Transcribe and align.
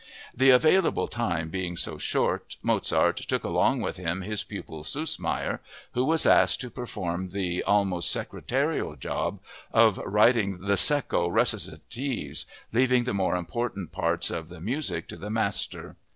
The 0.35 0.49
available 0.49 1.07
time 1.07 1.49
being 1.49 1.77
so 1.77 1.99
short, 1.99 2.57
Mozart 2.63 3.17
took 3.17 3.43
along 3.43 3.81
with 3.81 3.97
him 3.97 4.21
his 4.23 4.43
pupil 4.43 4.81
Süssmayr, 4.81 5.59
who 5.91 6.03
was 6.03 6.25
asked 6.25 6.59
to 6.61 6.71
perform 6.71 7.29
the 7.29 7.61
almost 7.65 8.09
secretarial 8.09 8.95
job 8.95 9.39
of 9.71 9.99
writing 9.99 10.57
the 10.61 10.73
secco 10.73 11.29
recitatives, 11.31 12.47
leaving 12.73 13.03
the 13.03 13.13
more 13.13 13.35
important 13.35 13.91
parts 13.91 14.31
of 14.31 14.49
the 14.49 14.59
music 14.59 15.07
to 15.09 15.17
the 15.17 15.29
master. 15.29 15.95